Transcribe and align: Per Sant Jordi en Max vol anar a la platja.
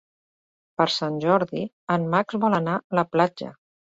Per 0.81 0.87
Sant 0.93 1.19
Jordi 1.25 1.67
en 1.97 2.09
Max 2.15 2.39
vol 2.45 2.57
anar 2.61 2.79
a 2.81 2.99
la 3.01 3.07
platja. 3.17 3.53